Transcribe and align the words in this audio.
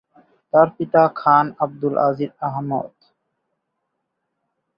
তার 0.53 0.67
পিতা 0.77 1.03
খান 1.19 1.45
আবদুল 1.63 1.95
আজিজ 2.07 2.31
আহমদ। 2.47 2.93